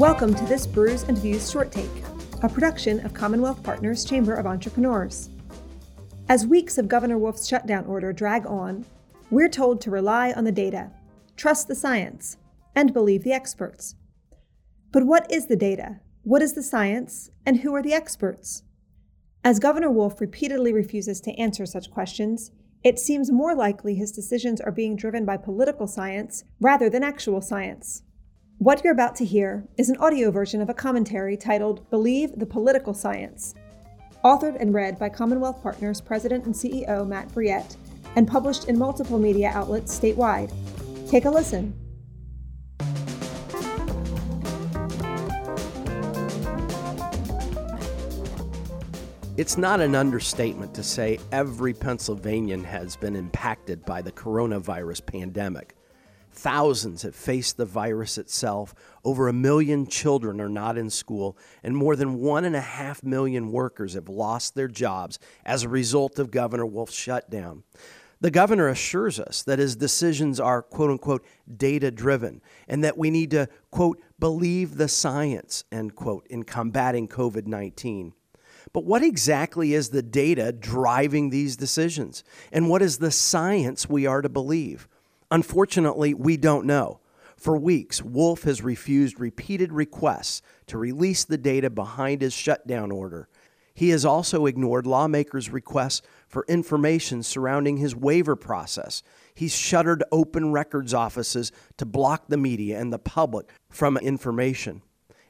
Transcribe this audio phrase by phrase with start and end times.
[0.00, 1.90] Welcome to this Brews and Views short take,
[2.42, 5.28] a production of Commonwealth Partners Chamber of Entrepreneurs.
[6.30, 8.86] As weeks of Governor Wolf's shutdown order drag on,
[9.30, 10.90] we're told to rely on the data,
[11.36, 12.38] trust the science,
[12.74, 13.94] and believe the experts.
[14.90, 16.00] But what is the data?
[16.22, 17.28] What is the science?
[17.44, 18.62] And who are the experts?
[19.44, 24.62] As Governor Wolf repeatedly refuses to answer such questions, it seems more likely his decisions
[24.62, 28.02] are being driven by political science rather than actual science.
[28.60, 32.44] What you're about to hear is an audio version of a commentary titled Believe the
[32.44, 33.54] Political Science,
[34.22, 37.76] authored and read by Commonwealth Partners President and CEO Matt Brouillette,
[38.16, 40.52] and published in multiple media outlets statewide.
[41.08, 41.74] Take a listen.
[49.38, 55.76] It's not an understatement to say every Pennsylvanian has been impacted by the coronavirus pandemic.
[56.32, 58.74] Thousands have faced the virus itself.
[59.04, 63.02] Over a million children are not in school, and more than one and a half
[63.02, 67.64] million workers have lost their jobs as a result of Governor Wolf's shutdown.
[68.20, 71.24] The governor assures us that his decisions are quote unquote
[71.56, 77.08] data driven and that we need to quote believe the science end quote in combating
[77.08, 78.12] COVID 19.
[78.72, 82.22] But what exactly is the data driving these decisions?
[82.52, 84.86] And what is the science we are to believe?
[85.30, 87.00] Unfortunately, we don't know.
[87.36, 93.28] For weeks, Wolf has refused repeated requests to release the data behind his shutdown order.
[93.72, 99.02] He has also ignored lawmakers' requests for information surrounding his waiver process.
[99.32, 104.82] He's shuttered open records offices to block the media and the public from information.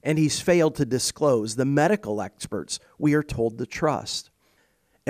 [0.03, 4.30] And he's failed to disclose the medical experts we are told to trust.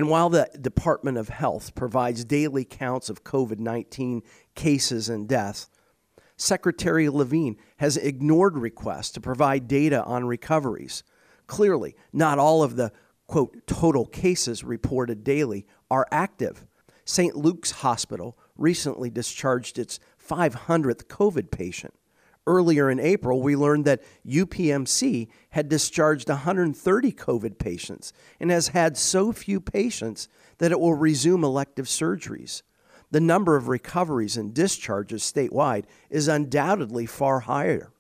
[0.01, 4.23] And while the Department of Health provides daily counts of COVID 19
[4.55, 5.69] cases and deaths,
[6.39, 11.03] Secretary Levine has ignored requests to provide data on recoveries.
[11.47, 12.93] Clearly, not all of the
[13.27, 16.65] quote total cases reported daily are active.
[17.05, 17.37] St.
[17.37, 21.93] Luke's Hospital recently discharged its 500th COVID patient.
[22.47, 28.97] Earlier in April, we learned that UPMC had discharged 130 COVID patients and has had
[28.97, 30.28] so few patients
[30.59, 32.62] that it will resume elective surgeries.
[33.11, 37.93] The number of recoveries and discharges statewide is undoubtedly far higher.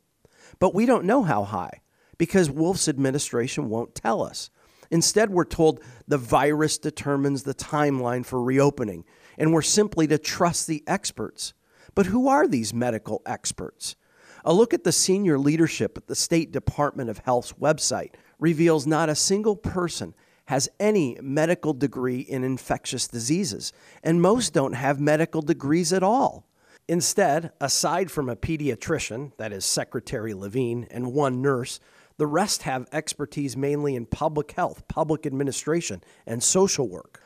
[0.58, 1.80] But we don't know how high
[2.16, 4.50] because Wolf's administration won't tell us.
[4.90, 9.04] Instead, we're told the virus determines the timeline for reopening,
[9.38, 11.54] and we're simply to trust the experts.
[11.94, 13.96] But who are these medical experts?
[14.44, 19.08] A look at the senior leadership at the State Department of Health's website reveals not
[19.08, 20.14] a single person
[20.46, 26.44] has any medical degree in infectious diseases, and most don't have medical degrees at all.
[26.88, 31.78] Instead, aside from a pediatrician, that is Secretary Levine, and one nurse,
[32.16, 37.22] the rest have expertise mainly in public health, public administration, and social work.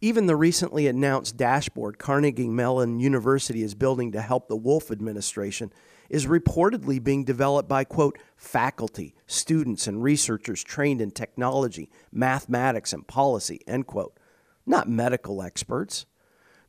[0.00, 5.72] Even the recently announced dashboard Carnegie Mellon University is building to help the Wolf administration
[6.12, 13.08] is reportedly being developed by, quote, faculty, students, and researchers trained in technology, mathematics, and
[13.08, 14.16] policy, end quote.
[14.66, 16.04] Not medical experts.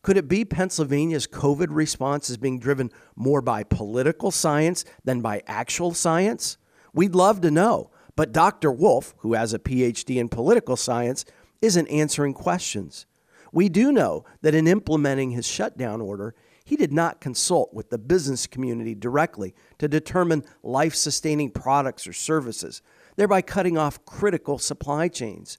[0.01, 5.43] Could it be Pennsylvania's COVID response is being driven more by political science than by
[5.45, 6.57] actual science?
[6.93, 7.91] We'd love to know.
[8.15, 8.71] But Dr.
[8.71, 11.25] Wolf, who has a PhD in political science,
[11.61, 13.05] isn't answering questions.
[13.51, 17.97] We do know that in implementing his shutdown order, he did not consult with the
[17.97, 22.81] business community directly to determine life sustaining products or services,
[23.15, 25.57] thereby cutting off critical supply chains.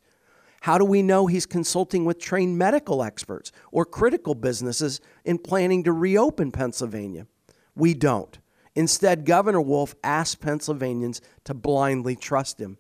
[0.62, 5.82] How do we know he's consulting with trained medical experts or critical businesses in planning
[5.84, 7.26] to reopen Pennsylvania?
[7.75, 8.38] We don't.
[8.75, 12.78] Instead, Governor Wolf asked Pennsylvanians to blindly trust him.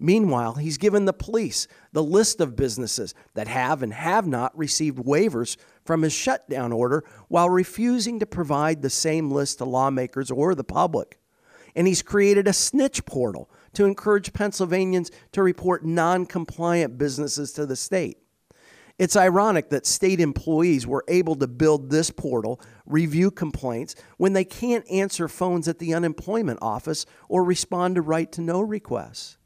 [0.00, 4.98] Meanwhile, he's given the police the list of businesses that have and have not received
[4.98, 10.54] waivers from his shutdown order while refusing to provide the same list to lawmakers or
[10.54, 11.18] the public.
[11.76, 17.66] And he's created a snitch portal to encourage Pennsylvanians to report non compliant businesses to
[17.66, 18.18] the state.
[18.96, 24.44] It's ironic that state employees were able to build this portal, review complaints, when they
[24.44, 29.36] can't answer phones at the unemployment office or respond to right to know requests.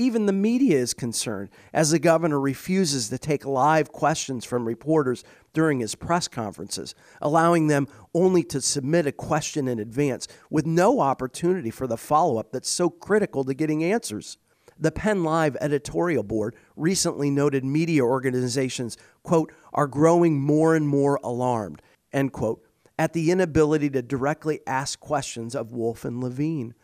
[0.00, 5.24] Even the media is concerned as the governor refuses to take live questions from reporters
[5.52, 11.00] during his press conferences, allowing them only to submit a question in advance with no
[11.00, 14.38] opportunity for the follow up that's so critical to getting answers.
[14.78, 21.18] The Penn Live editorial board recently noted media organizations, quote, are growing more and more
[21.24, 22.62] alarmed, end quote,
[23.00, 26.74] at the inability to directly ask questions of Wolf and Levine.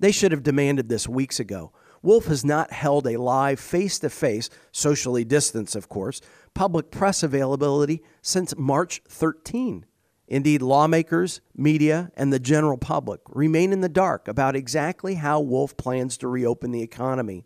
[0.00, 1.70] They should have demanded this weeks ago.
[2.06, 6.20] Wolf has not held a live, face to face, socially distanced, of course,
[6.54, 9.84] public press availability since March 13.
[10.28, 15.76] Indeed, lawmakers, media, and the general public remain in the dark about exactly how Wolf
[15.76, 17.44] plans to reopen the economy.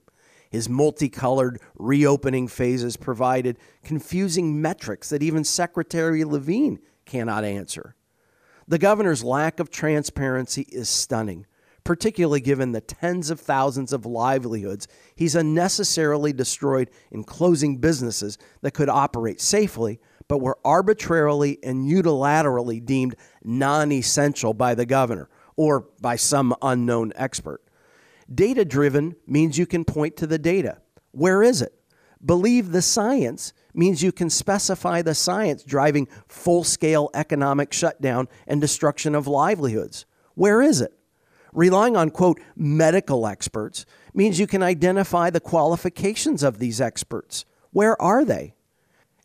[0.51, 7.97] His multicolored reopening phases provided confusing metrics that even Secretary Levine cannot answer.
[8.69, 11.47] The governor's lack of transparency is stunning,
[11.85, 18.73] particularly given the tens of thousands of livelihoods he's unnecessarily destroyed in closing businesses that
[18.73, 19.99] could operate safely
[20.31, 27.12] but were arbitrarily and unilaterally deemed non essential by the governor or by some unknown
[27.17, 27.61] expert.
[28.32, 30.79] Data driven means you can point to the data.
[31.11, 31.75] Where is it?
[32.25, 38.61] Believe the science means you can specify the science driving full scale economic shutdown and
[38.61, 40.06] destruction of livelihoods.
[40.35, 40.93] Where is it?
[41.52, 47.44] Relying on, quote, medical experts means you can identify the qualifications of these experts.
[47.73, 48.55] Where are they?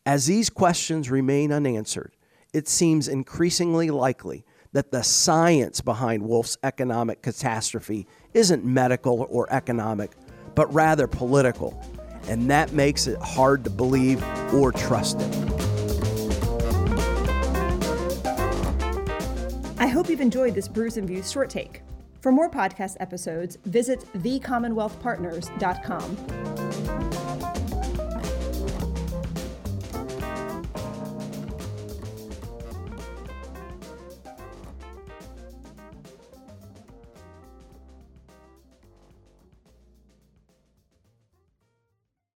[0.06, 2.16] As these questions remain unanswered,
[2.54, 10.12] it seems increasingly likely that the science behind Wolf's economic catastrophe isn't medical or economic,
[10.54, 11.82] but rather political.
[12.28, 14.24] And that makes it hard to believe
[14.54, 15.36] or trust it.
[19.78, 21.82] I hope you've enjoyed this Brews and Views short take.
[22.26, 26.45] For more podcast episodes, visit thecommonwealthpartners.com.